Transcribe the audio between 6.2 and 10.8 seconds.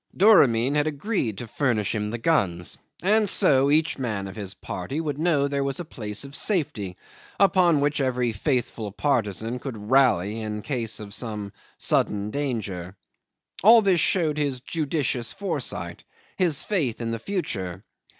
of safety, upon which every faithful partisan could rally in